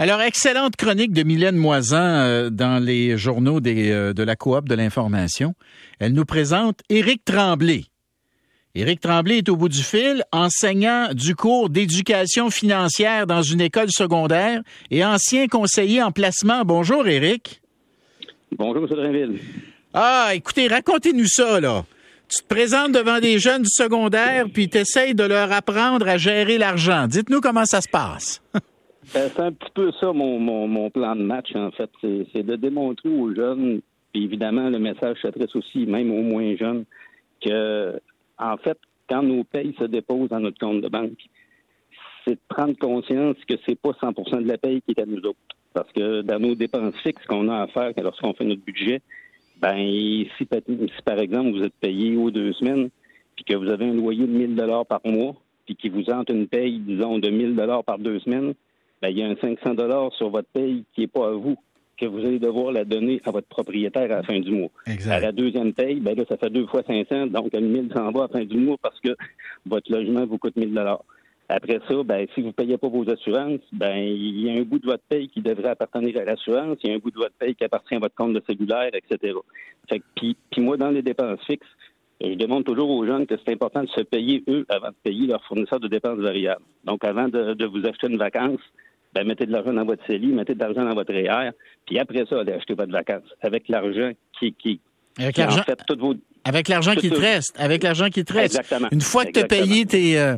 Alors, 0.00 0.20
excellente 0.20 0.76
chronique 0.76 1.12
de 1.12 1.24
Mylène 1.24 1.56
Moisan 1.56 1.96
euh, 1.98 2.50
dans 2.50 2.80
les 2.80 3.18
journaux 3.18 3.58
des, 3.58 3.90
euh, 3.90 4.12
de 4.12 4.22
la 4.22 4.36
coop 4.36 4.68
de 4.68 4.76
l'information. 4.76 5.54
Elle 5.98 6.12
nous 6.12 6.24
présente 6.24 6.82
Éric 6.88 7.24
Tremblay. 7.24 7.82
Éric 8.76 9.00
Tremblay 9.00 9.38
est 9.38 9.48
au 9.48 9.56
bout 9.56 9.68
du 9.68 9.82
fil, 9.82 10.22
enseignant 10.30 11.08
du 11.14 11.34
cours 11.34 11.68
d'éducation 11.68 12.48
financière 12.48 13.26
dans 13.26 13.42
une 13.42 13.60
école 13.60 13.90
secondaire 13.90 14.62
et 14.92 15.04
ancien 15.04 15.48
conseiller 15.48 16.00
en 16.00 16.12
placement. 16.12 16.64
Bonjour, 16.64 17.08
Éric. 17.08 17.60
Bonjour, 18.56 18.84
M. 18.84 18.88
Drainville. 18.88 19.40
Ah, 19.94 20.30
écoutez, 20.32 20.68
racontez-nous 20.68 21.26
ça, 21.26 21.58
là. 21.58 21.84
Tu 22.28 22.40
te 22.40 22.46
présentes 22.46 22.92
devant 22.92 23.18
des 23.18 23.40
jeunes 23.40 23.62
du 23.62 23.70
secondaire, 23.70 24.44
puis 24.52 24.68
tu 24.68 24.78
essayes 24.78 25.16
de 25.16 25.24
leur 25.24 25.50
apprendre 25.50 26.06
à 26.06 26.18
gérer 26.18 26.56
l'argent. 26.56 27.08
Dites-nous 27.08 27.40
comment 27.40 27.64
ça 27.64 27.80
se 27.80 27.88
passe. 27.88 28.40
Ben, 29.14 29.30
c'est 29.34 29.40
un 29.40 29.52
petit 29.52 29.70
peu 29.72 29.90
ça 30.00 30.12
mon, 30.12 30.38
mon, 30.38 30.90
plan 30.90 31.16
de 31.16 31.22
match, 31.22 31.54
en 31.54 31.70
fait. 31.70 31.90
C'est 32.02 32.42
de 32.42 32.56
démontrer 32.56 33.08
aux 33.08 33.34
jeunes, 33.34 33.80
puis 34.12 34.24
évidemment, 34.24 34.68
le 34.68 34.78
message 34.78 35.18
s'adresse 35.22 35.54
aussi 35.56 35.86
même 35.86 36.10
aux 36.10 36.22
moins 36.22 36.56
jeunes, 36.56 36.84
que, 37.40 37.98
en 38.38 38.56
fait, 38.58 38.78
quand 39.08 39.22
nos 39.22 39.44
payes 39.44 39.74
se 39.78 39.84
déposent 39.84 40.28
dans 40.28 40.40
notre 40.40 40.58
compte 40.58 40.82
de 40.82 40.88
banque, 40.88 41.18
c'est 42.26 42.34
de 42.34 42.40
prendre 42.48 42.76
conscience 42.76 43.36
que 43.48 43.54
c'est 43.66 43.80
pas 43.80 43.90
100% 43.90 44.42
de 44.42 44.48
la 44.48 44.58
paye 44.58 44.82
qui 44.82 44.92
est 44.92 45.00
à 45.00 45.06
nous 45.06 45.18
autres. 45.18 45.38
Parce 45.72 45.90
que 45.92 46.20
dans 46.22 46.38
nos 46.38 46.54
dépenses 46.54 46.96
fixes 47.02 47.24
qu'on 47.26 47.48
a 47.48 47.62
à 47.62 47.66
faire 47.68 47.92
lorsqu'on 48.02 48.34
fait 48.34 48.44
notre 48.44 48.64
budget, 48.64 49.00
ben 49.60 49.76
si, 49.76 50.28
si, 50.38 51.02
par 51.04 51.18
exemple 51.18 51.52
vous 51.52 51.62
êtes 51.62 51.74
payé 51.80 52.16
aux 52.16 52.30
deux 52.30 52.52
semaines, 52.52 52.90
puis 53.36 53.44
que 53.44 53.56
vous 53.56 53.68
avez 53.68 53.86
un 53.86 53.94
loyer 53.94 54.26
de 54.26 54.32
1000 54.32 54.54
dollars 54.54 54.84
par 54.84 55.00
mois, 55.04 55.34
puis 55.64 55.76
qu'il 55.76 55.92
vous 55.92 56.10
entre 56.10 56.32
une 56.32 56.48
paye, 56.48 56.78
disons, 56.78 57.18
de 57.18 57.30
1000 57.30 57.54
dollars 57.54 57.84
par 57.84 57.98
deux 57.98 58.18
semaines, 58.20 58.54
ben, 59.02 59.08
il 59.08 59.18
y 59.18 59.22
a 59.22 59.28
un 59.28 59.36
500 59.36 59.74
dollars 59.74 60.12
sur 60.14 60.30
votre 60.30 60.48
paye 60.52 60.84
qui 60.94 61.02
n'est 61.02 61.06
pas 61.06 61.28
à 61.28 61.32
vous, 61.32 61.56
que 61.98 62.06
vous 62.06 62.18
allez 62.18 62.38
devoir 62.38 62.72
la 62.72 62.84
donner 62.84 63.20
à 63.24 63.30
votre 63.30 63.48
propriétaire 63.48 64.04
à 64.04 64.08
la 64.08 64.22
fin 64.22 64.38
du 64.38 64.50
mois. 64.50 64.70
À 65.10 65.20
la 65.20 65.32
deuxième 65.32 65.72
paye, 65.72 66.00
ben 66.00 66.16
là, 66.16 66.24
ça 66.28 66.36
fait 66.36 66.50
deux 66.50 66.66
fois 66.66 66.82
500, 66.86 67.26
donc 67.26 67.52
1000 67.52 67.90
s'en 67.94 68.10
va 68.12 68.20
à 68.20 68.22
la 68.22 68.28
fin 68.28 68.44
du 68.44 68.56
mois 68.56 68.76
parce 68.80 68.98
que 69.00 69.10
votre 69.66 69.90
logement 69.90 70.26
vous 70.26 70.38
coûte 70.38 70.56
1000 70.56 70.72
dollars. 70.72 71.04
Après 71.50 71.80
ça, 71.88 72.02
ben, 72.04 72.26
si 72.34 72.42
vous 72.42 72.48
ne 72.48 72.52
payez 72.52 72.76
pas 72.76 72.88
vos 72.88 73.08
assurances, 73.08 73.60
ben, 73.72 73.96
il 73.96 74.40
y 74.40 74.50
a 74.50 74.60
un 74.60 74.62
bout 74.62 74.78
de 74.78 74.86
votre 74.86 75.02
paye 75.08 75.28
qui 75.28 75.40
devrait 75.40 75.70
appartenir 75.70 76.18
à 76.18 76.24
l'assurance, 76.24 76.76
il 76.82 76.90
y 76.90 76.92
a 76.92 76.96
un 76.96 76.98
bout 76.98 77.10
de 77.10 77.16
votre 77.16 77.34
paye 77.38 77.54
qui 77.54 77.64
appartient 77.64 77.94
à 77.94 77.98
votre 77.98 78.14
compte 78.14 78.34
de 78.34 78.42
cellulaire, 78.46 78.90
etc. 78.92 79.34
Fait 79.88 80.02
puis, 80.14 80.36
puis 80.50 80.60
moi, 80.60 80.76
dans 80.76 80.90
les 80.90 81.00
dépenses 81.00 81.40
fixes, 81.46 81.66
je 82.20 82.34
demande 82.34 82.64
toujours 82.64 82.90
aux 82.90 83.06
jeunes 83.06 83.26
que 83.26 83.34
c'est 83.38 83.52
important 83.52 83.82
de 83.82 83.88
se 83.88 84.02
payer, 84.02 84.44
eux, 84.48 84.66
avant 84.68 84.88
de 84.88 84.96
payer 85.02 85.26
leur 85.26 85.42
fournisseur 85.44 85.80
de 85.80 85.88
dépenses 85.88 86.18
variables. 86.18 86.64
Donc, 86.84 87.02
avant 87.04 87.28
de, 87.28 87.54
de 87.54 87.64
vous 87.64 87.86
acheter 87.86 88.08
une 88.08 88.18
vacance, 88.18 88.60
ben, 89.14 89.26
mettez 89.26 89.46
de 89.46 89.52
l'argent 89.52 89.72
dans 89.72 89.84
votre 89.84 90.04
CELI, 90.06 90.28
mettez 90.28 90.54
de 90.54 90.60
l'argent 90.60 90.84
dans 90.84 90.94
votre 90.94 91.12
REER, 91.12 91.50
puis 91.86 91.98
après 91.98 92.24
ça, 92.28 92.40
allez 92.40 92.52
acheter 92.52 92.74
votre 92.74 92.92
vacances 92.92 93.28
avec 93.40 93.68
l'argent 93.68 94.12
qui, 94.38 94.52
qui, 94.52 94.80
avec 95.18 95.36
l'argent, 95.36 95.62
avec 96.44 96.68
l'argent 96.68 96.94
qui 96.94 97.10
te 97.10 97.20
reste, 97.20 97.54
avec 97.58 97.82
l'argent 97.82 98.08
qui 98.08 98.24
te 98.24 98.32
reste. 98.32 98.58
Exactement. 98.58 98.88
Une 98.92 99.00
fois 99.00 99.24
que 99.24 99.32
tu 99.32 99.40
as 99.40 99.44
payé 99.44 99.84
tes, 99.84 100.18
euh, 100.18 100.36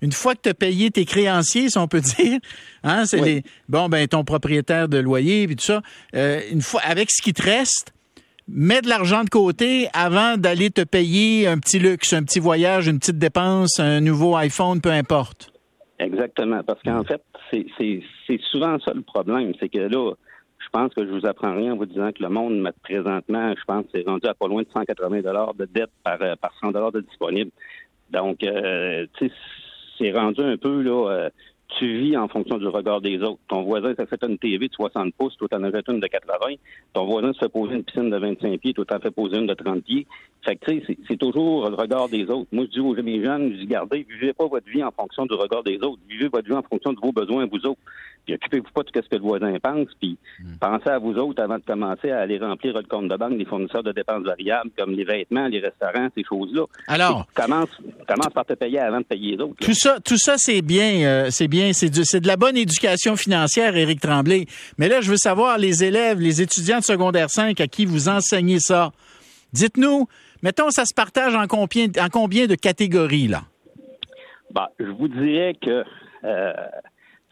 une 0.00 0.12
fois 0.12 0.34
que 0.34 0.40
tu 0.42 0.48
as 0.48 0.54
payé 0.54 0.90
tes 0.90 1.04
créanciers, 1.04 1.68
si 1.68 1.78
on 1.78 1.88
peut 1.88 2.00
dire, 2.18 2.38
hein, 2.82 3.04
c'est 3.04 3.20
les, 3.20 3.42
bon, 3.68 3.88
ben, 3.88 4.06
ton 4.08 4.24
propriétaire 4.24 4.88
de 4.88 4.98
loyer, 4.98 5.46
puis 5.46 5.56
tout 5.56 5.64
ça, 5.64 5.82
euh, 6.14 6.40
une 6.50 6.62
fois, 6.62 6.80
avec 6.84 7.10
ce 7.10 7.22
qui 7.22 7.32
te 7.32 7.42
reste, 7.42 7.92
mets 8.48 8.80
de 8.80 8.88
l'argent 8.88 9.22
de 9.24 9.30
côté 9.30 9.88
avant 9.92 10.36
d'aller 10.36 10.70
te 10.70 10.82
payer 10.82 11.46
un 11.46 11.58
petit 11.58 11.78
luxe, 11.78 12.12
un 12.12 12.24
petit 12.24 12.40
voyage, 12.40 12.86
une 12.88 12.98
petite 12.98 13.18
dépense, 13.18 13.78
un 13.78 14.00
nouveau 14.00 14.36
iPhone, 14.36 14.80
peu 14.80 14.90
importe. 14.90 15.51
Exactement, 16.02 16.62
parce 16.64 16.82
qu'en 16.82 17.04
fait, 17.04 17.22
c'est 17.50 18.40
souvent 18.50 18.78
ça 18.80 18.92
le 18.92 19.02
problème, 19.02 19.52
c'est 19.60 19.68
que 19.68 19.78
là, 19.78 20.12
je 20.58 20.68
pense 20.70 20.92
que 20.94 21.06
je 21.06 21.10
vous 21.10 21.26
apprends 21.26 21.54
rien 21.54 21.72
en 21.72 21.76
vous 21.76 21.86
disant 21.86 22.10
que 22.12 22.22
le 22.22 22.28
monde, 22.28 22.68
présentement, 22.82 23.54
je 23.56 23.64
pense, 23.64 23.84
c'est 23.92 24.06
rendu 24.06 24.26
à 24.26 24.34
pas 24.34 24.48
loin 24.48 24.62
de 24.62 24.68
180 24.72 25.20
dollars 25.20 25.54
de 25.54 25.64
dette 25.64 25.90
par, 26.02 26.20
euh, 26.22 26.34
par 26.36 26.52
100 26.60 26.72
dollars 26.72 26.92
de 26.92 27.00
disponible. 27.00 27.50
Donc, 28.10 28.42
euh, 28.42 29.06
tu 29.18 29.28
sais, 29.28 29.34
c'est 29.98 30.12
rendu 30.12 30.40
un 30.40 30.56
peu 30.56 30.82
là. 30.82 31.10
Euh, 31.10 31.30
tu 31.78 31.98
vis 31.98 32.16
en 32.16 32.28
fonction 32.28 32.58
du 32.58 32.66
regard 32.66 33.00
des 33.00 33.18
autres. 33.22 33.40
Ton 33.48 33.62
voisin 33.62 33.94
s'est 33.94 34.06
fait 34.06 34.22
une 34.22 34.38
TV 34.38 34.68
de 34.68 34.74
60 34.74 35.14
pouces, 35.14 35.36
toi 35.36 35.48
t'en 35.48 35.62
as 35.62 35.70
fait 35.70 35.84
une 35.88 36.00
de 36.00 36.06
80. 36.06 36.54
Ton 36.92 37.06
voisin 37.06 37.32
se 37.32 37.38
fait 37.38 37.48
poser 37.48 37.74
une 37.74 37.84
piscine 37.84 38.10
de 38.10 38.16
25 38.16 38.60
pieds, 38.60 38.74
toi 38.74 38.84
t'en 38.84 39.00
fais 39.00 39.10
poser 39.10 39.38
une 39.38 39.46
de 39.46 39.54
30 39.54 39.82
pieds. 39.82 40.06
Fait 40.44 40.56
que, 40.56 40.72
tu 40.72 40.84
sais, 40.84 40.98
c'est 41.08 41.16
toujours 41.16 41.70
le 41.70 41.76
regard 41.76 42.08
des 42.08 42.24
autres. 42.24 42.48
Moi, 42.50 42.64
je 42.64 42.70
dis 42.70 42.80
aux 42.80 42.96
jeunes, 42.96 43.52
je 43.52 43.58
dis, 43.58 43.66
gardez, 43.66 44.04
vivez 44.08 44.32
pas 44.32 44.48
votre 44.48 44.68
vie 44.68 44.82
en 44.82 44.90
fonction 44.90 45.24
du 45.24 45.34
regard 45.34 45.62
des 45.62 45.76
autres. 45.76 46.00
Vivez 46.08 46.28
votre 46.28 46.48
vie 46.48 46.54
en 46.54 46.62
fonction 46.62 46.92
de 46.92 46.98
vos 47.00 47.12
besoins, 47.12 47.46
vous 47.46 47.64
autres. 47.64 47.80
Puis 48.24 48.34
occupez-vous 48.34 48.70
pas 48.72 48.82
de 48.82 48.88
ce 48.94 49.08
que 49.08 49.16
le 49.16 49.20
voisin 49.20 49.52
pense, 49.60 49.88
puis 50.00 50.16
hmm. 50.40 50.58
pensez 50.60 50.88
à 50.88 50.98
vous 50.98 51.14
autres 51.14 51.42
avant 51.42 51.56
de 51.56 51.64
commencer 51.64 52.10
à 52.10 52.20
aller 52.20 52.38
remplir 52.38 52.72
votre 52.72 52.88
compte 52.88 53.08
de 53.08 53.16
banque 53.16 53.36
des 53.36 53.44
fournisseurs 53.44 53.82
de 53.82 53.90
dépenses 53.90 54.22
variables, 54.22 54.70
comme 54.78 54.92
les 54.92 55.04
vêtements, 55.04 55.48
les 55.48 55.58
restaurants, 55.58 56.08
ces 56.16 56.22
choses-là. 56.22 56.64
Alors, 56.86 57.26
commence, 57.34 57.70
commence 58.06 58.32
par 58.32 58.44
te 58.44 58.52
payer 58.54 58.78
avant 58.78 58.98
de 58.98 59.04
payer 59.04 59.36
les 59.36 59.42
autres. 59.42 59.56
Tout 59.60 59.74
ça, 59.74 59.98
tout 60.00 60.18
ça, 60.18 60.34
c'est 60.36 60.62
bien, 60.62 61.04
euh, 61.04 61.26
c'est 61.30 61.48
bien, 61.48 61.61
c'est 61.72 61.90
de 61.90 62.26
la 62.26 62.36
bonne 62.36 62.56
éducation 62.56 63.16
financière, 63.16 63.76
Éric 63.76 64.00
Tremblay. 64.00 64.46
Mais 64.78 64.88
là, 64.88 65.00
je 65.00 65.10
veux 65.10 65.16
savoir 65.16 65.58
les 65.58 65.84
élèves, 65.84 66.20
les 66.20 66.42
étudiants 66.42 66.80
de 66.80 66.84
secondaire 66.84 67.30
5 67.30 67.60
à 67.60 67.66
qui 67.68 67.84
vous 67.84 68.08
enseignez 68.08 68.58
ça? 68.58 68.92
Dites-nous, 69.52 70.08
Mettons, 70.42 70.70
ça 70.70 70.84
se 70.84 70.92
partage 70.92 71.36
en 71.36 71.46
combien, 71.46 71.86
en 72.00 72.08
combien 72.08 72.46
de 72.46 72.56
catégories, 72.56 73.28
là? 73.28 73.42
Bah, 74.50 74.70
je 74.80 74.90
vous 74.90 75.06
dirais 75.06 75.54
que 75.54 75.84
euh, 76.24 76.52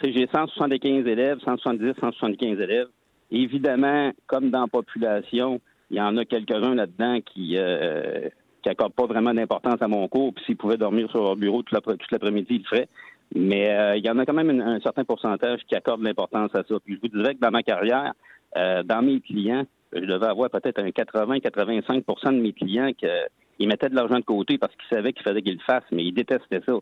j'ai 0.02 0.28
175 0.32 1.06
élèves, 1.06 1.38
170, 1.44 1.94
175 2.00 2.60
élèves. 2.60 2.86
Évidemment, 3.32 4.12
comme 4.28 4.50
dans 4.50 4.62
la 4.62 4.66
population, 4.68 5.60
il 5.90 5.96
y 5.96 6.00
en 6.00 6.16
a 6.16 6.24
quelques-uns 6.24 6.76
là-dedans 6.76 7.18
qui 7.20 7.56
euh, 7.56 8.28
n'accordent 8.64 8.94
pas 8.94 9.06
vraiment 9.06 9.34
d'importance 9.34 9.82
à 9.82 9.88
mon 9.88 10.06
cours, 10.06 10.32
puis 10.32 10.44
s'ils 10.44 10.56
pouvaient 10.56 10.76
dormir 10.76 11.10
sur 11.10 11.20
leur 11.20 11.36
bureau 11.36 11.62
toute 11.62 11.72
l'après-midi, 12.12 12.46
ils 12.50 12.58
le 12.58 12.64
feraient. 12.64 12.88
Mais 13.34 13.70
euh, 13.70 13.96
il 13.96 14.04
y 14.04 14.10
en 14.10 14.18
a 14.18 14.26
quand 14.26 14.32
même 14.32 14.60
un 14.60 14.80
certain 14.80 15.04
pourcentage 15.04 15.60
qui 15.68 15.74
accordent 15.74 16.02
l'importance 16.02 16.54
à 16.54 16.64
ça. 16.64 16.74
Puis 16.84 16.96
je 16.96 17.00
vous 17.00 17.16
dirais 17.16 17.34
que 17.34 17.40
dans 17.40 17.50
ma 17.50 17.62
carrière, 17.62 18.12
euh, 18.56 18.82
dans 18.82 19.02
mes 19.02 19.20
clients, 19.20 19.66
je 19.92 20.00
devais 20.00 20.26
avoir 20.26 20.50
peut-être 20.50 20.80
un 20.80 20.88
80-85% 20.88 22.36
de 22.36 22.40
mes 22.40 22.52
clients 22.52 22.90
qui 22.92 23.66
mettaient 23.66 23.88
de 23.88 23.94
l'argent 23.94 24.18
de 24.18 24.24
côté 24.24 24.58
parce 24.58 24.74
qu'ils 24.74 24.96
savaient 24.96 25.12
qu'il 25.12 25.22
fallait 25.22 25.42
qu'ils 25.42 25.54
le 25.54 25.60
fassent, 25.60 25.90
mais 25.92 26.04
ils 26.04 26.12
détestaient 26.12 26.62
ça. 26.66 26.74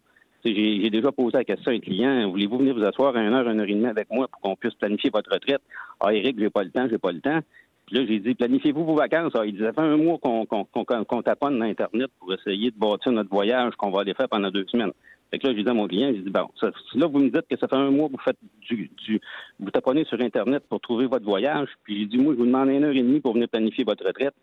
J'ai 0.44 0.90
déjà 0.90 1.10
posé 1.10 1.36
la 1.36 1.44
question 1.44 1.72
à 1.72 1.74
un 1.74 1.80
client, 1.80 2.30
voulez-vous 2.30 2.58
venir 2.58 2.74
vous 2.74 2.84
asseoir 2.84 3.16
une 3.16 3.32
heure, 3.34 3.48
une 3.48 3.60
heure 3.60 3.66
et 3.66 3.74
demie 3.74 3.86
avec 3.86 4.08
moi 4.10 4.28
pour 4.28 4.40
qu'on 4.40 4.56
puisse 4.56 4.74
planifier 4.74 5.10
votre 5.12 5.32
retraite? 5.32 5.60
Ah, 6.00 6.14
Eric, 6.14 6.38
j'ai 6.38 6.48
pas 6.48 6.62
le 6.62 6.70
temps, 6.70 6.86
j'ai 6.88 6.98
pas 6.98 7.12
le 7.12 7.20
temps. 7.20 7.40
Puis 7.86 7.96
là, 7.96 8.04
j'ai 8.06 8.20
dit, 8.20 8.34
planifiez-vous 8.34 8.84
vos 8.84 8.94
vacances. 8.94 9.32
Ah, 9.34 9.44
il 9.44 9.52
disait, 9.52 9.72
fait 9.72 9.80
un 9.80 9.96
mois 9.96 10.18
qu'on 10.18 10.44
qu 10.46 11.22
taponne 11.24 11.58
l'Internet 11.58 12.10
pour 12.20 12.32
essayer 12.32 12.70
de 12.70 12.78
bâtir 12.78 13.10
notre 13.12 13.30
voyage 13.30 13.74
qu'on 13.76 13.90
va 13.90 14.02
aller 14.02 14.14
faire 14.14 14.28
pendant 14.28 14.50
deux 14.50 14.66
semaines. 14.68 14.92
Fait 15.30 15.38
que 15.38 15.46
là, 15.46 15.54
j'ai 15.54 15.62
dit 15.62 15.68
à 15.68 15.74
mon 15.74 15.86
client, 15.86 16.10
j'ai 16.12 16.22
dit, 16.22 16.30
bon, 16.30 16.48
ça, 16.58 16.70
là, 16.94 17.06
vous 17.06 17.18
me 17.18 17.30
dites 17.30 17.46
que 17.50 17.56
ça 17.58 17.68
fait 17.68 17.76
un 17.76 17.90
mois 17.90 18.08
que 18.08 18.12
vous 18.12 18.22
faites 18.24 18.38
du, 18.62 18.90
du 19.04 19.20
vous 19.60 19.70
taponnez 19.70 20.04
sur 20.04 20.20
Internet 20.20 20.64
pour 20.68 20.80
trouver 20.80 21.06
votre 21.06 21.24
voyage, 21.24 21.68
puis 21.84 22.00
j'ai 22.00 22.06
dit, 22.06 22.18
moi, 22.18 22.32
je 22.32 22.38
vous 22.38 22.46
demande 22.46 22.70
une 22.70 22.84
heure 22.84 22.94
et 22.94 23.02
demie 23.02 23.20
pour 23.20 23.34
venir 23.34 23.48
planifier 23.48 23.84
votre 23.84 24.06
retraite. 24.06 24.34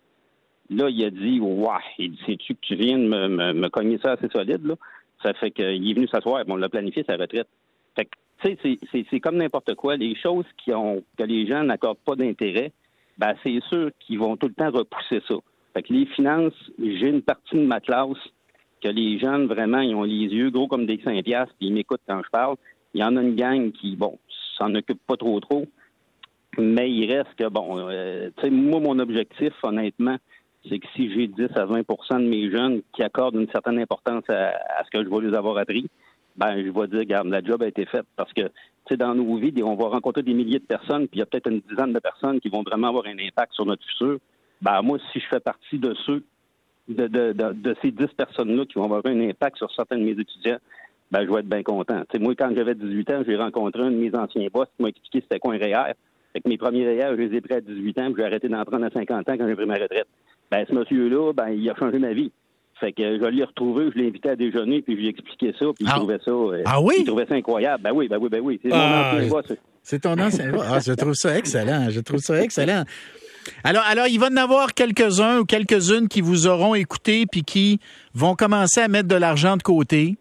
Là, 0.70 0.90
il 0.90 1.04
a 1.04 1.10
dit, 1.10 1.40
ouais, 1.40 1.68
il 1.98 2.12
dit, 2.12 2.20
sais-tu 2.26 2.54
que 2.54 2.60
tu 2.62 2.76
viens 2.76 2.98
de 3.00 3.08
me, 3.08 3.28
me, 3.28 3.54
me, 3.54 3.70
cogner 3.70 3.98
ça 3.98 4.12
assez 4.12 4.30
solide, 4.30 4.66
là? 4.66 4.76
Ça 5.24 5.34
fait 5.34 5.52
qu'il 5.52 5.90
est 5.90 5.94
venu 5.94 6.08
s'asseoir, 6.08 6.46
bon, 6.46 6.54
on 6.54 6.58
l'a 6.58 6.70
planifié 6.70 7.04
sa 7.08 7.16
retraite. 7.16 7.48
Fait 7.96 8.06
que, 8.06 8.12
tu 8.44 8.78
sais, 8.92 9.06
c'est 9.10 9.20
comme 9.20 9.38
n'importe 9.38 9.74
quoi. 9.76 9.96
Les 9.96 10.16
choses 10.16 10.46
qui 10.64 10.72
ont, 10.74 11.04
que 11.18 11.24
les 11.24 11.48
gens 11.48 11.64
n'accordent 11.64 11.98
pas 12.06 12.16
d'intérêt, 12.16 12.72
ben, 13.18 13.34
c'est 13.44 13.60
sûr 13.70 13.90
qu'ils 14.00 14.20
vont 14.20 14.38
tout 14.38 14.48
le 14.48 14.54
temps 14.54 14.72
repousser 14.72 15.22
ça. 15.28 15.36
Fait 15.74 15.84
que 15.84 15.94
les 15.94 16.06
finances, 16.06 16.54
j'ai 16.78 17.10
une 17.10 17.22
partie 17.22 17.56
de 17.56 17.66
ma 17.66 17.80
classe 17.80 18.18
que 18.82 18.90
les 18.90 19.20
jeunes, 19.20 19.48
vraiment, 19.48 19.80
ils 19.80 19.96
ont 19.96 20.04
les 20.04 20.28
yeux 20.28 20.50
gros 20.50 20.68
comme 20.68 20.86
des 20.86 21.00
Saint-Piastres, 21.04 21.56
puis 21.58 21.68
ils 21.68 21.74
m'écoutent 21.74 22.02
quand 22.08 22.22
je 22.24 22.30
parle. 22.30 22.56
Il 22.94 23.02
y 23.02 23.04
en 23.04 23.16
a 23.18 23.22
une 23.22 23.36
gang 23.36 23.72
qui, 23.72 23.96
bon, 23.96 24.18
s'en 24.58 24.74
occupe 24.76 25.02
pas 25.06 25.18
trop 25.18 25.40
trop, 25.40 25.66
mais 26.58 26.90
il 26.90 27.12
reste 27.12 27.36
que, 27.38 27.50
bon, 27.50 27.90
euh, 27.90 28.30
tu 28.38 28.44
sais, 28.44 28.50
moi, 28.50 28.80
mon 28.80 29.00
objectif, 29.00 29.54
honnêtement, 29.64 30.18
c'est 30.70 30.80
que 30.80 30.88
si 30.96 31.12
j'ai 31.14 31.28
10 31.28 31.50
à 31.56 31.66
20% 31.66 32.20
de 32.20 32.28
mes 32.28 32.50
jeunes 32.50 32.82
qui 32.94 33.04
accordent 33.04 33.36
une 33.36 33.50
certaine 33.50 33.80
importance 33.80 34.24
à, 34.30 34.84
ce 34.84 34.90
que 34.92 35.04
je 35.04 35.10
vais 35.10 35.28
les 35.28 35.36
avoir 35.36 35.58
appris, 35.58 35.88
ben, 36.36 36.58
je 36.58 36.70
vais 36.70 36.88
dire, 36.88 37.00
regarde, 37.00 37.28
la 37.28 37.44
job 37.44 37.62
a 37.64 37.68
été 37.68 37.86
faite 37.86 38.06
parce 38.16 38.34
que, 38.34 38.42
tu 38.42 38.52
sais, 38.90 38.98
dans 38.98 39.16
nos 39.16 39.38
vies, 39.38 39.54
on 39.64 39.76
va 39.76 39.90
rencontrer 39.90 40.24
des 40.24 40.34
milliers 40.34 40.60
de 40.60 40.66
personnes, 40.66 41.08
puis 41.08 41.18
il 41.18 41.20
y 41.20 41.22
a 41.22 41.26
peut-être 41.26 41.50
une 41.50 41.62
dizaine 41.70 41.94
de 41.94 42.00
personnes 42.00 42.40
qui 42.40 42.50
vont 42.50 42.64
vraiment 42.64 42.88
avoir 42.88 43.06
un 43.06 43.18
impact 43.20 43.54
sur 43.54 43.66
notre 43.66 43.86
futur. 43.86 44.20
Ben, 44.62 44.82
moi, 44.82 44.98
si 45.12 45.20
je 45.20 45.28
fais 45.28 45.40
partie 45.40 45.80
de 45.80 45.94
ceux 46.06 46.24
de, 46.88 47.08
de, 47.08 47.34
de, 47.34 47.76
ces 47.82 47.92
dix 47.92 48.08
personnes-là 48.16 48.66
qui 48.66 48.76
vont 48.76 48.86
avoir 48.86 49.02
un 49.06 49.20
impact 49.30 49.58
sur 49.58 49.72
certains 49.74 49.98
de 49.98 50.04
mes 50.04 50.12
étudiants, 50.12 50.58
ben, 51.12 51.26
je 51.26 51.32
vais 51.32 51.40
être 51.40 51.50
bien 51.50 51.64
content. 51.64 52.04
moi, 52.20 52.36
quand 52.36 52.52
j'avais 52.56 52.76
18 52.76 53.10
ans, 53.12 53.24
j'ai 53.28 53.36
rencontré 53.36 53.82
un 53.82 53.92
de 53.92 53.96
mes 53.96 54.16
anciens 54.16 54.48
boss 54.52 54.68
qui 54.76 54.84
m'a 54.84 54.90
expliqué 54.90 55.22
c'était 55.22 55.40
quoi 55.40 55.54
un 55.54 55.58
REER. 55.58 55.94
Fait 56.34 56.42
que 56.42 56.50
mes 56.50 56.58
premiers 56.58 56.86
REER, 56.86 57.16
je 57.16 57.22
les 57.22 57.38
ai 57.38 57.42
pris 57.42 57.54
à 57.54 57.62
18 57.62 58.00
ans, 58.00 58.06
puis 58.12 58.16
j'ai 58.18 58.26
arrêté 58.26 58.50
d'en 58.50 58.64
prendre 58.66 58.86
à 58.86 58.90
50 58.90 59.30
ans 59.30 59.38
quand 59.38 59.48
j'ai 59.48 59.56
pris 59.56 59.66
ma 59.66 59.76
retraite. 59.76 60.08
Ben, 60.52 60.66
ce 60.68 60.74
monsieur-là, 60.74 61.34
ben, 61.34 61.50
il 61.50 61.70
a 61.70 61.76
changé 61.76 62.00
ma 62.00 62.14
vie. 62.14 62.32
Fait 62.80 62.92
que 62.92 63.04
je 63.04 63.26
l'ai 63.30 63.44
retrouvé, 63.44 63.90
je 63.94 64.00
l'ai 64.00 64.08
invité 64.08 64.30
à 64.30 64.36
déjeuner, 64.36 64.82
puis 64.82 64.96
je 64.96 65.00
lui 65.00 65.08
ai 65.08 65.10
expliqué 65.10 65.54
ça, 65.58 65.66
puis 65.74 65.86
il 65.86 65.90
ah. 65.90 65.96
trouvait 65.96 66.20
ça. 66.24 66.32
Euh, 66.32 66.64
ah 66.66 66.82
oui? 66.82 66.96
Il 67.00 67.06
trouvait 67.06 67.26
ça 67.26 67.36
incroyable. 67.36 67.82
Ben 67.84 67.92
oui, 67.94 68.10
ben 68.10 68.18
oui, 68.20 68.30
ben 68.30 68.42
oui. 68.42 68.60
C'est 68.62 68.70
mon 68.70 68.76
ah, 68.78 69.14
ancien 69.16 69.30
boss. 69.30 69.46
C'est 69.82 70.00
ton 70.00 70.20
ancien. 70.20 70.52
Ah, 70.68 70.80
je 70.80 70.92
trouve 70.92 71.14
ça 71.14 71.38
excellent. 71.38 71.90
Je 71.90 72.02
trouve 72.02 72.20
ça 72.20 72.42
excellent. 72.42 72.84
Alors, 73.64 73.84
alors, 73.88 74.08
il 74.08 74.20
va 74.20 74.28
en 74.28 74.38
avoir 74.38 74.74
quelques-uns 74.74 75.40
ou 75.40 75.46
quelques-unes 75.46 76.08
qui 76.08 76.22
vous 76.22 76.48
auront 76.48 76.76
écouté 76.76 77.26
puis 77.26 77.44
qui 77.44 77.80
vont 78.14 78.36
commencer 78.36 78.82
à 78.82 78.88
mettre 78.88 79.08
de 79.08 79.16
l'argent 79.16 79.58
de 79.58 79.64
côté. 79.64 80.16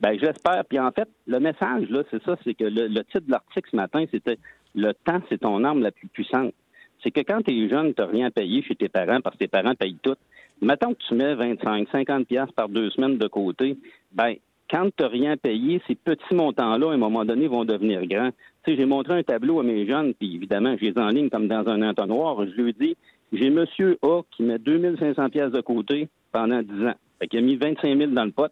Ben, 0.00 0.18
j'espère. 0.18 0.64
Puis 0.68 0.78
en 0.78 0.90
fait, 0.92 1.08
le 1.26 1.40
message, 1.40 1.88
là, 1.90 2.02
c'est 2.10 2.22
ça, 2.24 2.36
c'est 2.44 2.54
que 2.54 2.64
le, 2.64 2.88
titre 3.04 3.26
de 3.26 3.32
l'article 3.32 3.68
ce 3.70 3.76
matin, 3.76 4.04
c'était 4.10 4.38
Le 4.74 4.92
temps, 4.92 5.20
c'est 5.28 5.38
ton 5.38 5.62
arme 5.64 5.82
la 5.82 5.90
plus 5.90 6.08
puissante. 6.08 6.54
C'est 7.02 7.10
que 7.10 7.20
quand 7.20 7.42
tu 7.42 7.52
es 7.52 7.68
jeune, 7.68 7.94
tu 7.94 8.00
n'as 8.00 8.08
rien 8.08 8.30
payé 8.30 8.62
chez 8.62 8.74
tes 8.76 8.88
parents 8.88 9.20
parce 9.20 9.36
que 9.36 9.44
tes 9.44 9.48
parents 9.48 9.74
payent 9.74 9.98
tout. 10.02 10.16
Mettons 10.62 10.92
que 10.92 11.02
tu 11.08 11.14
mets 11.14 11.34
25, 11.34 11.88
50 11.90 12.26
pièces 12.26 12.50
par 12.54 12.68
deux 12.68 12.90
semaines 12.90 13.16
de 13.16 13.26
côté, 13.26 13.78
ben 14.12 14.34
quand 14.70 14.88
tu 14.96 15.02
n'as 15.02 15.08
rien 15.08 15.36
payé, 15.36 15.82
ces 15.86 15.94
petits 15.96 16.34
montants-là, 16.34 16.90
à 16.90 16.92
un 16.92 16.96
moment 16.96 17.24
donné, 17.24 17.48
vont 17.48 17.64
devenir 17.64 18.06
grands. 18.06 18.30
Tu 18.64 18.72
sais, 18.72 18.76
j'ai 18.76 18.86
montré 18.86 19.14
un 19.14 19.22
tableau 19.22 19.58
à 19.58 19.62
mes 19.62 19.86
jeunes, 19.86 20.14
puis 20.14 20.36
évidemment, 20.36 20.76
je 20.80 20.86
les 20.86 20.98
en 20.98 21.08
ligne 21.08 21.28
comme 21.28 21.48
dans 21.48 21.66
un 21.66 21.82
entonnoir. 21.82 22.44
Je 22.46 22.62
lui 22.62 22.72
dis, 22.78 22.96
j'ai 23.32 23.50
Monsieur 23.50 23.98
A 24.02 24.22
qui 24.30 24.42
met 24.44 24.58
2500 24.58 25.30
pièces 25.30 25.50
de 25.50 25.60
côté 25.60 26.08
pendant 26.32 26.62
10 26.62 26.86
ans. 26.86 26.94
Fait 27.18 27.26
qu'il 27.26 27.40
a 27.40 27.42
mis 27.42 27.56
25 27.56 27.98
000 27.98 28.12
dans 28.12 28.24
le 28.24 28.30
pot. 28.30 28.50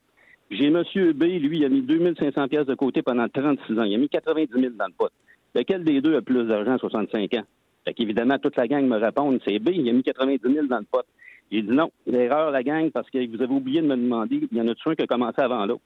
J'ai 0.51 0.71
Monsieur 0.71 1.13
B, 1.13 1.25
lui, 1.25 1.59
il 1.59 1.65
a 1.65 1.69
mis 1.69 1.83
2500 1.83 2.49
pièces 2.49 2.67
de 2.67 2.75
côté 2.75 3.03
pendant 3.03 3.29
36 3.29 3.79
ans. 3.79 3.85
Il 3.85 3.95
a 3.95 3.99
mis 3.99 4.09
90 4.09 4.53
000 4.53 4.75
dans 4.77 4.87
le 4.87 4.93
pot. 4.99 5.11
Lequel 5.55 5.85
des 5.85 6.01
deux 6.01 6.17
a 6.17 6.23
plus 6.23 6.45
d'argent 6.47 6.75
à 6.75 6.79
65 6.79 7.35
ans? 7.35 7.45
Fait 7.85 7.95
qu'évidemment, 7.95 8.39
toute 8.39 8.57
la 8.57 8.67
gang 8.67 8.85
me 8.85 8.97
répond, 8.97 9.39
c'est 9.47 9.59
B, 9.59 9.71
il 9.73 9.89
a 9.89 9.93
mis 9.93 10.03
90 10.03 10.41
000 10.43 10.67
dans 10.67 10.79
le 10.79 10.85
pot. 10.91 11.05
J'ai 11.51 11.63
dit 11.63 11.71
non, 11.71 11.91
l'erreur, 12.07 12.51
la 12.51 12.63
gang, 12.63 12.91
parce 12.91 13.09
que 13.09 13.27
vous 13.27 13.43
avez 13.43 13.55
oublié 13.55 13.81
de 13.81 13.87
me 13.87 13.97
demander, 13.97 14.41
il 14.51 14.59
y 14.59 14.61
en 14.61 14.69
a 14.69 14.73
un 14.73 14.95
qui 14.95 15.03
a 15.03 15.07
commencé 15.07 15.41
avant 15.41 15.65
l'autre? 15.65 15.83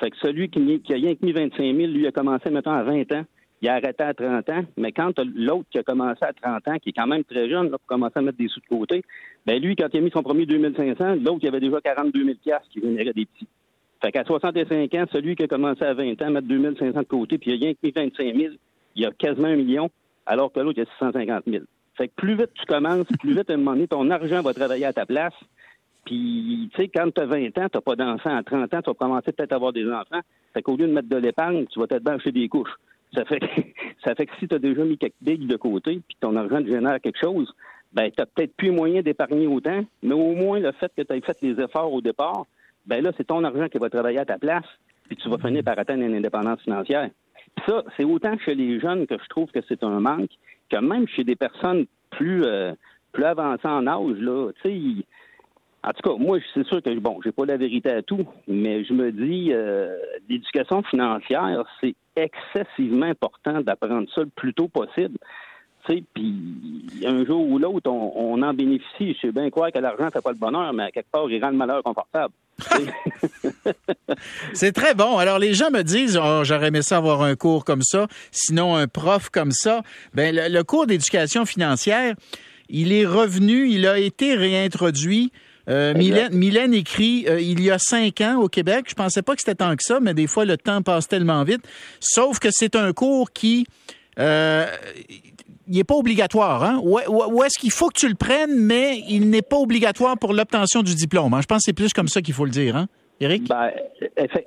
Fait 0.00 0.10
que 0.10 0.16
celui 0.18 0.48
qui, 0.48 0.80
qui 0.80 0.92
a 0.92 0.96
rien 0.96 1.14
que 1.14 1.24
mis 1.24 1.32
25 1.32 1.56
000, 1.58 1.76
lui 1.92 2.06
a 2.06 2.12
commencé, 2.12 2.50
mettons, 2.50 2.72
à 2.72 2.82
20 2.82 3.12
ans. 3.12 3.24
Il 3.62 3.68
a 3.68 3.74
arrêté 3.74 4.02
à 4.02 4.12
30 4.12 4.50
ans. 4.50 4.64
Mais 4.76 4.92
quand 4.92 5.18
l'autre 5.18 5.64
qui 5.70 5.78
a 5.78 5.82
commencé 5.82 6.20
à 6.22 6.32
30 6.32 6.68
ans, 6.68 6.78
qui 6.78 6.90
est 6.90 6.92
quand 6.92 7.06
même 7.06 7.24
très 7.24 7.48
jeune, 7.48 7.70
là, 7.70 7.78
pour 7.78 7.86
commencer 7.86 8.18
à 8.18 8.22
mettre 8.22 8.36
des 8.36 8.48
sous 8.48 8.60
de 8.60 8.66
côté, 8.66 9.02
ben 9.46 9.60
lui, 9.60 9.74
quand 9.76 9.88
il 9.92 9.98
a 9.98 10.00
mis 10.00 10.10
son 10.10 10.22
premier 10.22 10.44
2500, 10.44 11.16
l'autre, 11.24 11.38
il 11.42 11.48
avait 11.48 11.60
déjà 11.60 11.80
42 11.80 12.24
000 12.24 12.36
qui 12.70 12.80
générait 12.80 13.12
des 13.12 13.24
petits. 13.24 13.48
Fait 14.02 14.12
qu'à 14.12 14.24
65 14.24 14.94
ans, 14.94 15.04
celui 15.10 15.34
qui 15.34 15.44
a 15.44 15.48
commencé 15.48 15.82
à 15.82 15.94
20 15.94 16.20
ans 16.20 16.30
mettre 16.30 16.48
2500 16.48 16.98
de 16.98 17.04
côté, 17.04 17.38
puis 17.38 17.52
il 17.52 17.54
a 17.54 17.64
rien 17.64 17.72
que 17.72 17.78
mis 17.82 17.90
25 17.90 18.36
000, 18.36 18.54
il 18.96 19.06
a 19.06 19.10
quasiment 19.12 19.48
un 19.48 19.56
million, 19.56 19.90
alors 20.26 20.52
que 20.52 20.60
l'autre, 20.60 20.78
il 20.78 20.82
a 20.82 20.90
650 20.98 21.44
000. 21.46 21.64
Fait 21.96 22.08
que 22.08 22.12
plus 22.16 22.34
vite 22.34 22.50
tu 22.54 22.66
commences, 22.66 23.06
plus 23.20 23.34
vite 23.34 23.48
à 23.48 23.54
un 23.54 23.56
moment 23.56 23.72
donné, 23.72 23.86
ton 23.86 24.10
argent 24.10 24.42
va 24.42 24.52
travailler 24.52 24.84
à 24.84 24.92
ta 24.92 25.06
place. 25.06 25.32
Puis, 26.04 26.68
tu 26.74 26.82
sais, 26.82 26.88
quand 26.88 27.10
tu 27.14 27.20
as 27.20 27.26
20 27.26 27.58
ans, 27.58 27.68
tu 27.72 27.80
pas 27.80 27.96
d'enfants. 27.96 28.36
À 28.36 28.42
30 28.42 28.74
ans, 28.74 28.82
tu 28.82 28.90
vas 28.90 28.94
commencer 28.94 29.32
peut-être 29.32 29.52
à 29.52 29.56
avoir 29.56 29.72
des 29.72 29.90
enfants. 29.90 30.20
Fait 30.52 30.62
qu'au 30.62 30.76
lieu 30.76 30.86
de 30.86 30.92
mettre 30.92 31.08
de 31.08 31.16
l'épargne, 31.16 31.66
tu 31.66 31.80
vas 31.80 31.86
peut-être 31.86 32.30
des 32.30 32.48
couches. 32.48 32.74
Ça 33.14 33.24
fait, 33.24 33.40
que, 33.40 33.46
ça 34.04 34.14
fait 34.14 34.26
que 34.26 34.32
si 34.38 34.48
tu 34.48 34.54
as 34.54 34.58
déjà 34.58 34.84
mis 34.84 34.98
quelques 34.98 35.14
billes 35.20 35.46
de 35.46 35.56
côté, 35.56 36.00
puis 36.06 36.16
ton 36.20 36.36
argent 36.36 36.62
te 36.62 36.68
génère 36.68 37.00
quelque 37.00 37.18
chose, 37.18 37.52
ben, 37.92 38.10
tu 38.10 38.22
peut-être 38.34 38.54
plus 38.56 38.70
moyen 38.70 39.02
d'épargner 39.02 39.46
autant, 39.46 39.84
mais 40.02 40.14
au 40.14 40.34
moins 40.34 40.58
le 40.58 40.72
fait 40.72 40.92
que 40.96 41.02
tu 41.02 41.12
aies 41.12 41.20
fait 41.20 41.40
les 41.42 41.60
efforts 41.60 41.92
au 41.92 42.00
départ, 42.00 42.46
ben 42.86 43.02
là, 43.02 43.12
c'est 43.16 43.28
ton 43.28 43.44
argent 43.44 43.68
qui 43.68 43.78
va 43.78 43.88
travailler 43.88 44.18
à 44.18 44.24
ta 44.24 44.36
place, 44.36 44.66
puis 45.08 45.16
tu 45.16 45.28
vas 45.28 45.38
finir 45.38 45.62
par 45.62 45.78
atteindre 45.78 46.02
une 46.02 46.14
indépendance 46.14 46.60
financière. 46.62 47.08
Puis 47.56 47.64
ça, 47.66 47.84
c'est 47.96 48.04
autant 48.04 48.36
chez 48.44 48.54
les 48.54 48.80
jeunes 48.80 49.06
que 49.06 49.16
je 49.16 49.28
trouve 49.28 49.50
que 49.52 49.60
c'est 49.68 49.84
un 49.84 50.00
manque, 50.00 50.30
que 50.68 50.76
même 50.76 51.06
chez 51.06 51.22
des 51.22 51.36
personnes 51.36 51.86
plus, 52.10 52.42
euh, 52.44 52.72
plus 53.12 53.24
avancées 53.24 53.68
en 53.68 53.86
âge, 53.86 54.18
là, 54.18 54.50
tu 54.62 54.68
sais, 54.68 55.04
en 55.84 55.92
tout 55.92 56.10
cas, 56.10 56.16
moi, 56.18 56.38
c'est 56.54 56.66
sûr 56.66 56.82
que, 56.82 56.98
bon, 56.98 57.20
j'ai 57.22 57.32
pas 57.32 57.44
la 57.44 57.58
vérité 57.58 57.90
à 57.90 58.02
tout, 58.02 58.26
mais 58.48 58.84
je 58.84 58.94
me 58.94 59.12
dis, 59.12 59.50
euh, 59.52 59.94
l'éducation 60.30 60.82
financière, 60.82 61.64
c'est 61.80 61.94
excessivement 62.16 63.06
important 63.06 63.60
d'apprendre 63.60 64.08
ça 64.14 64.22
le 64.22 64.30
plus 64.34 64.54
tôt 64.54 64.68
possible. 64.68 65.18
Tu 65.86 65.96
sais, 65.96 66.04
puis 66.14 66.86
un 67.04 67.26
jour 67.26 67.46
ou 67.46 67.58
l'autre, 67.58 67.90
on, 67.90 68.40
en 68.40 68.54
bénéficie. 68.54 69.12
Je 69.12 69.26
sais 69.26 69.32
bien 69.32 69.50
croire 69.50 69.70
que 69.70 69.78
l'argent 69.78 70.08
fait 70.10 70.22
pas 70.22 70.32
le 70.32 70.38
bonheur, 70.38 70.72
mais 70.72 70.84
à 70.84 70.90
quelque 70.90 71.10
part, 71.10 71.28
il 71.28 71.44
rend 71.44 71.50
le 71.50 71.56
malheur 71.56 71.82
confortable. 71.82 72.32
c'est 74.54 74.72
très 74.72 74.94
bon. 74.94 75.18
Alors, 75.18 75.38
les 75.38 75.52
gens 75.52 75.70
me 75.70 75.82
disent, 75.82 76.18
oh, 76.22 76.44
j'aurais 76.44 76.68
aimé 76.68 76.80
ça 76.80 76.96
avoir 76.96 77.20
un 77.20 77.34
cours 77.34 77.66
comme 77.66 77.82
ça, 77.82 78.06
sinon 78.30 78.74
un 78.74 78.86
prof 78.86 79.28
comme 79.28 79.50
ça. 79.50 79.82
Ben, 80.14 80.34
le 80.34 80.62
cours 80.62 80.86
d'éducation 80.86 81.44
financière, 81.44 82.14
il 82.70 82.94
est 82.94 83.04
revenu, 83.04 83.68
il 83.68 83.86
a 83.86 83.98
été 83.98 84.34
réintroduit 84.34 85.30
euh, 85.68 85.94
Mylène, 85.94 86.74
écrit 86.74 87.26
euh, 87.28 87.40
il 87.40 87.62
y 87.62 87.70
a 87.70 87.78
cinq 87.78 88.20
ans 88.20 88.40
au 88.40 88.48
Québec. 88.48 88.86
Je 88.88 88.94
pensais 88.94 89.22
pas 89.22 89.34
que 89.34 89.40
c'était 89.40 89.54
tant 89.54 89.74
que 89.76 89.82
ça, 89.82 90.00
mais 90.00 90.14
des 90.14 90.26
fois 90.26 90.44
le 90.44 90.56
temps 90.56 90.82
passe 90.82 91.08
tellement 91.08 91.42
vite. 91.44 91.62
Sauf 92.00 92.38
que 92.38 92.48
c'est 92.50 92.76
un 92.76 92.92
cours 92.92 93.32
qui 93.32 93.66
euh, 94.18 94.66
il 95.66 95.76
n'est 95.76 95.84
pas 95.84 95.94
obligatoire. 95.94 96.62
Hein? 96.62 96.80
Ou, 96.82 97.42
est-ce 97.42 97.58
qu'il 97.58 97.70
faut 97.70 97.88
que 97.88 97.98
tu 97.98 98.08
le 98.08 98.14
prennes, 98.14 98.58
mais 98.58 99.02
il 99.08 99.30
n'est 99.30 99.42
pas 99.42 99.56
obligatoire 99.56 100.18
pour 100.18 100.34
l'obtention 100.34 100.82
du 100.82 100.94
diplôme? 100.94 101.32
Hein? 101.34 101.40
Je 101.40 101.46
pense 101.46 101.58
que 101.58 101.64
c'est 101.66 101.72
plus 101.72 101.92
comme 101.92 102.08
ça 102.08 102.20
qu'il 102.20 102.34
faut 102.34 102.44
le 102.44 102.50
dire. 102.50 102.76
Hein? 102.76 102.86
Éric? 103.20 103.48
Ben, 103.48 103.70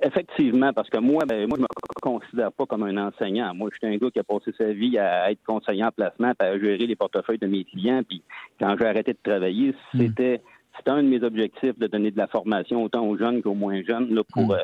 effectivement, 0.02 0.72
parce 0.72 0.90
que 0.90 0.98
moi, 0.98 1.24
ben, 1.26 1.48
moi, 1.48 1.56
je 1.56 1.62
me 1.62 1.66
considère 2.02 2.52
pas 2.52 2.66
comme 2.66 2.82
un 2.82 3.08
enseignant. 3.08 3.54
Moi, 3.54 3.70
je 3.72 3.78
suis 3.78 3.94
un 3.94 3.98
gars 3.98 4.10
qui 4.10 4.18
a 4.18 4.24
passé 4.24 4.52
sa 4.56 4.72
vie 4.72 4.98
à 4.98 5.30
être 5.32 5.42
conseiller 5.46 5.84
en 5.84 5.90
placement, 5.90 6.32
à 6.38 6.58
gérer 6.58 6.86
les 6.86 6.96
portefeuilles 6.96 7.38
de 7.38 7.46
mes 7.46 7.64
clients. 7.64 8.02
Puis 8.06 8.22
quand 8.60 8.76
j'ai 8.78 8.86
arrêté 8.86 9.12
de 9.12 9.18
travailler, 9.22 9.74
hmm. 9.94 9.98
c'était 9.98 10.42
c'est 10.78 10.90
un 10.90 11.02
de 11.02 11.08
mes 11.08 11.22
objectifs 11.22 11.78
de 11.78 11.86
donner 11.86 12.10
de 12.10 12.18
la 12.18 12.26
formation 12.26 12.82
autant 12.82 13.06
aux 13.06 13.16
jeunes 13.16 13.42
qu'aux 13.42 13.54
moins 13.54 13.82
jeunes 13.82 14.14
là, 14.14 14.22
pour 14.32 14.48
mm. 14.48 14.52
euh, 14.52 14.56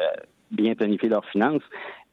bien 0.51 0.75
planifier 0.75 1.09
leurs 1.09 1.25
finances. 1.27 1.63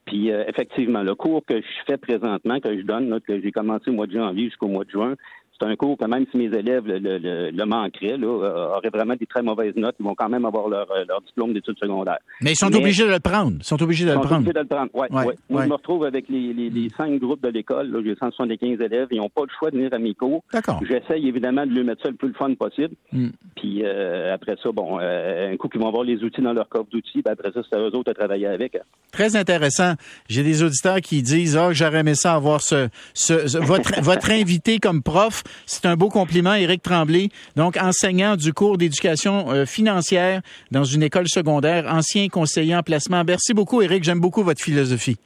Puis 0.05 0.31
euh, 0.31 0.43
effectivement, 0.47 1.03
le 1.03 1.15
cours 1.15 1.45
que 1.45 1.57
je 1.61 1.83
fais 1.85 1.97
présentement, 1.97 2.59
que 2.59 2.75
je 2.75 2.83
donne, 2.83 3.19
que 3.21 3.39
j'ai 3.41 3.51
commencé 3.51 3.89
au 3.89 3.93
mois 3.93 4.07
de 4.07 4.13
janvier 4.13 4.45
jusqu'au 4.45 4.67
mois 4.67 4.83
de 4.83 4.89
juin, 4.89 5.15
c'est 5.61 5.67
un 5.67 5.75
cours 5.75 5.97
que 5.97 6.05
même 6.05 6.25
si 6.31 6.37
mes 6.37 6.45
élèves 6.45 6.85
le, 6.85 6.97
le, 6.97 7.51
le 7.51 7.65
manqueraient, 7.65 8.17
là, 8.17 8.27
euh, 8.27 8.77
auraient 8.77 8.89
vraiment 8.89 9.15
des 9.15 9.25
très 9.25 9.41
mauvaises 9.41 9.75
notes, 9.75 9.95
ils 9.99 10.05
vont 10.05 10.15
quand 10.15 10.29
même 10.29 10.45
avoir 10.45 10.67
leur, 10.67 10.89
euh, 10.91 11.05
leur 11.07 11.21
diplôme 11.21 11.53
d'études 11.53 11.77
secondaires. 11.79 12.19
Mais 12.41 12.53
ils 12.53 12.55
sont 12.55 12.73
obligés 12.73 13.05
de 13.05 13.11
le 13.11 13.19
prendre. 13.19 13.57
Ils 13.59 13.63
sont 13.63 13.81
obligés 13.81 14.05
de 14.05 14.11
le 14.11 14.19
prendre. 14.19 14.37
Obligés 14.37 14.53
de 14.53 14.59
le 14.59 14.65
prendre. 14.65 14.89
Ouais, 14.93 15.07
ouais, 15.11 15.35
Moi, 15.49 15.63
je 15.63 15.69
me 15.69 15.73
retrouve 15.73 16.05
avec 16.05 16.27
les, 16.29 16.53
les, 16.53 16.69
les 16.69 16.89
cinq 16.97 17.19
groupes 17.19 17.43
de 17.43 17.49
l'école. 17.49 18.01
J'ai 18.03 18.15
175 18.15 18.81
élèves. 18.81 19.07
Ils 19.11 19.17
n'ont 19.17 19.29
pas 19.29 19.43
le 19.43 19.51
choix 19.57 19.69
de 19.69 19.77
venir 19.77 19.93
à 19.93 19.99
mes 19.99 20.13
cours. 20.13 20.43
D'accord. 20.51 20.79
J'essaye 20.89 21.27
évidemment 21.27 21.65
de 21.65 21.71
lui 21.71 21.83
mettre 21.83 22.01
ça 22.03 22.09
le 22.09 22.15
plus 22.15 22.33
fun 22.33 22.53
possible. 22.55 22.95
Hmm. 23.11 23.29
Puis 23.55 23.83
euh, 23.83 24.33
après 24.33 24.55
ça, 24.61 24.71
bon, 24.71 24.99
un 24.99 25.55
coup 25.57 25.67
qu'ils 25.67 25.81
vont 25.81 25.87
avoir 25.87 26.03
les 26.03 26.23
outils 26.23 26.41
dans 26.41 26.53
leur 26.53 26.69
coffre 26.69 26.89
d'outils, 26.91 27.21
ben 27.21 27.33
après 27.33 27.51
ça, 27.51 27.61
c'est 27.69 27.77
eux 27.77 27.95
autres 27.95 28.11
à 28.11 28.13
travailler 28.13 28.47
avec. 28.47 28.77
Très 29.11 29.35
intéressant. 29.35 29.93
J'ai 30.27 30.43
des 30.43 30.63
auditeurs 30.63 31.01
qui 31.01 31.21
disent, 31.21 31.57
ah, 31.57 31.67
oh, 31.69 31.73
j'aurais 31.73 31.99
aimé 31.99 32.15
ça 32.15 32.33
avoir 32.33 32.61
ce, 32.61 32.87
ce, 33.13 33.57
votre, 33.59 33.91
votre 34.01 34.31
invité 34.31 34.79
comme 34.79 35.03
prof. 35.03 35.43
C'est 35.65 35.85
un 35.85 35.95
beau 35.95 36.09
compliment 36.09 36.53
Éric 36.53 36.81
Tremblay, 36.81 37.29
donc 37.55 37.77
enseignant 37.77 38.35
du 38.35 38.53
cours 38.53 38.77
d'éducation 38.77 39.51
euh, 39.51 39.65
financière 39.65 40.41
dans 40.71 40.83
une 40.83 41.03
école 41.03 41.27
secondaire, 41.27 41.85
ancien 41.87 42.27
conseiller 42.27 42.75
en 42.75 42.83
placement. 42.83 43.23
Merci 43.23 43.53
beaucoup, 43.53 43.81
Éric. 43.81 44.03
J'aime 44.03 44.19
beaucoup 44.19 44.43
votre 44.43 44.61
philosophie. 44.61 45.17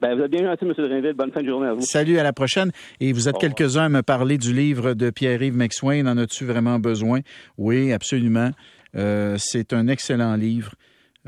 Ben, 0.00 0.16
vous 0.16 0.22
êtes 0.22 0.30
bien 0.30 0.44
gentil, 0.44 0.64
M. 0.64 0.72
Drinville. 0.76 1.12
Bonne 1.12 1.30
fin 1.30 1.42
de 1.42 1.48
journée 1.48 1.68
à 1.68 1.74
vous. 1.74 1.82
Salut, 1.82 2.18
à 2.18 2.22
la 2.22 2.32
prochaine. 2.32 2.72
Et 3.00 3.12
vous 3.12 3.28
êtes 3.28 3.36
quelques-uns 3.38 3.84
à 3.84 3.88
me 3.90 4.02
parler 4.02 4.38
du 4.38 4.54
livre 4.54 4.94
de 4.94 5.10
Pierre-Yves 5.10 5.56
McSwain. 5.56 6.06
En 6.06 6.16
as-tu 6.16 6.46
vraiment 6.46 6.78
besoin? 6.78 7.20
Oui, 7.58 7.92
absolument. 7.92 8.50
Euh, 8.96 9.36
c'est 9.38 9.74
un 9.74 9.88
excellent 9.88 10.36
livre. 10.36 10.72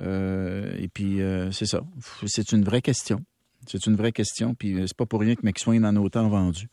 Euh, 0.00 0.72
et 0.78 0.88
puis, 0.88 1.18
c'est 1.50 1.66
ça. 1.66 1.82
C'est 2.24 2.52
une 2.52 2.64
vraie 2.64 2.80
question. 2.80 3.20
C'est 3.66 3.86
une 3.86 3.94
vraie 3.94 4.12
question. 4.12 4.54
Puis, 4.54 4.76
c'est 4.86 4.96
pas 4.96 5.06
pour 5.06 5.20
rien 5.20 5.34
que 5.34 5.44
McSwain 5.44 5.84
en 5.84 5.94
a 5.96 6.00
autant 6.00 6.28
vendu 6.28 6.68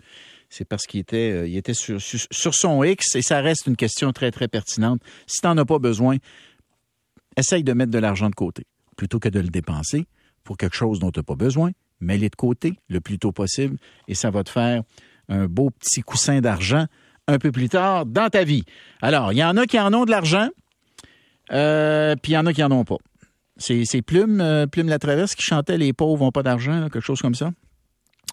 c'est 0.50 0.66
parce 0.66 0.88
qu'il 0.88 1.00
était, 1.00 1.32
euh, 1.32 1.48
il 1.48 1.56
était 1.56 1.74
sur, 1.74 2.00
son 2.02 2.84
X 2.84 3.16
et 3.16 3.22
ça 3.22 3.40
reste 3.42 3.68
une 3.68 3.76
question 3.76 4.12
très, 4.12 4.32
très 4.32 4.48
pertinente. 4.48 5.02
Si 5.28 5.42
tu 5.42 5.48
n'en 5.48 5.58
as 5.58 5.66
pas 5.66 5.80
besoin, 5.80 6.18
essaye 7.38 7.64
de 7.64 7.74
mettre 7.74 7.92
de 7.92 8.00
l'argent 8.00 8.30
de 8.30 8.36
côté 8.36 8.66
plutôt 8.98 9.20
que 9.20 9.30
de 9.30 9.40
le 9.40 9.48
dépenser 9.48 10.08
pour 10.44 10.58
quelque 10.58 10.76
chose 10.76 11.00
dont 11.00 11.12
tu 11.12 11.20
n'as 11.20 11.24
pas 11.24 11.36
besoin. 11.36 11.72
Mets-les 12.02 12.30
de 12.30 12.36
côté 12.36 12.80
le 12.90 13.00
plus 13.00 13.20
tôt 13.20 13.32
possible 13.32 13.78
et 14.08 14.16
ça 14.16 14.32
va 14.32 14.44
te 14.44 14.50
faire 14.50 14.84
un 15.30 15.46
beau 15.46 15.70
petit 15.70 16.02
coussin 16.02 16.42
d'argent 16.42 16.88
un 17.28 17.38
peu 17.38 17.52
plus 17.52 17.70
tard 17.70 18.06
dans 18.06 18.30
ta 18.30 18.44
vie. 18.44 18.64
Alors, 19.02 19.32
il 19.32 19.38
y 19.38 19.44
en 19.44 19.56
a 19.56 19.68
qui 19.68 19.80
en 19.80 19.94
ont 19.94 20.06
de 20.06 20.12
l'argent, 20.12 20.50
euh, 21.52 22.16
puis 22.22 22.32
il 22.32 22.36
y 22.36 22.38
en 22.38 22.46
a 22.48 22.54
qui 22.54 22.64
en 22.64 22.72
ont 22.72 22.84
pas. 22.84 22.98
C'est 23.58 24.02
Plume, 24.02 24.42
euh, 24.42 24.66
Plume 24.66 24.88
la 24.88 25.00
Traverse 25.00 25.36
qui 25.36 25.44
chantait 25.44 25.78
Les 25.78 25.94
pauvres 25.94 26.24
n'ont 26.24 26.32
pas 26.32 26.44
d'argent, 26.44 26.90
quelque 26.90 27.02
chose 27.02 27.22
comme 27.22 27.36
ça 27.36 27.52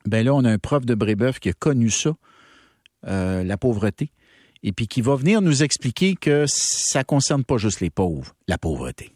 ben 0.06 0.24
là, 0.24 0.34
on 0.34 0.44
a 0.44 0.50
un 0.50 0.58
prof 0.58 0.84
de 0.84 0.94
Brébeuf 0.94 1.38
qui 1.38 1.48
a 1.48 1.52
connu 1.52 1.90
ça, 1.90 2.14
euh, 3.06 3.44
la 3.44 3.56
pauvreté, 3.56 4.10
et 4.62 4.72
puis 4.72 4.88
qui 4.88 5.00
va 5.00 5.16
venir 5.16 5.42
nous 5.42 5.62
expliquer 5.62 6.14
que 6.16 6.44
ça 6.48 7.04
concerne 7.04 7.44
pas 7.44 7.56
juste 7.56 7.80
les 7.80 7.90
pauvres, 7.90 8.34
la 8.48 8.58
pauvreté. 8.58 9.15